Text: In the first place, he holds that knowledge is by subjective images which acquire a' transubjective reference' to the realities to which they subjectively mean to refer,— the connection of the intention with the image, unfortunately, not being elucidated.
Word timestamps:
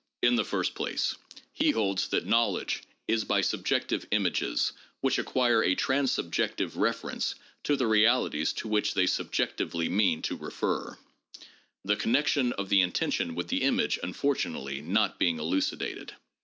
In 0.23 0.35
the 0.35 0.43
first 0.43 0.73
place, 0.73 1.15
he 1.53 1.69
holds 1.69 2.07
that 2.07 2.25
knowledge 2.25 2.81
is 3.07 3.23
by 3.23 3.41
subjective 3.41 4.07
images 4.09 4.73
which 5.01 5.19
acquire 5.19 5.63
a' 5.63 5.75
transubjective 5.87 6.75
reference' 6.75 7.35
to 7.65 7.75
the 7.75 7.85
realities 7.85 8.51
to 8.53 8.67
which 8.67 8.95
they 8.95 9.05
subjectively 9.05 9.89
mean 9.89 10.23
to 10.23 10.35
refer,— 10.35 10.97
the 11.85 11.95
connection 11.97 12.51
of 12.53 12.69
the 12.69 12.81
intention 12.81 13.35
with 13.35 13.49
the 13.49 13.61
image, 13.61 13.99
unfortunately, 14.01 14.81
not 14.81 15.19
being 15.19 15.37
elucidated. 15.37 16.15